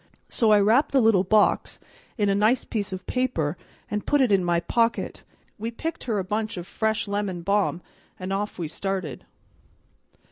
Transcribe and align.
So 0.29 0.51
I 0.51 0.59
wrapped 0.59 0.93
the 0.93 0.99
little 0.99 1.23
box 1.23 1.79
in 2.17 2.27
a 2.27 2.33
nice 2.33 2.63
piece 2.65 2.91
of 2.91 3.05
paper 3.05 3.55
and 3.91 4.03
put 4.03 4.19
it 4.19 4.31
in 4.31 4.43
my 4.43 4.59
pocket, 4.59 5.21
and 5.59 5.77
picked 5.77 6.05
her 6.05 6.17
a 6.17 6.23
bunch 6.23 6.57
of 6.57 6.65
fresh 6.65 7.07
lemon 7.07 7.43
balm, 7.43 7.83
and 8.19 8.33
off 8.33 8.57
we 8.57 8.67
started." 8.67 9.25